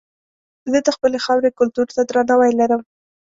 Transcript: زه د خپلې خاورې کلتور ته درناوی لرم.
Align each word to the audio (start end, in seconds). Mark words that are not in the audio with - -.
زه 0.71 0.77
د 0.85 0.87
خپلې 0.95 1.17
خاورې 1.25 1.49
کلتور 1.59 1.87
ته 1.95 2.01
درناوی 2.09 2.51
لرم. 2.59 2.81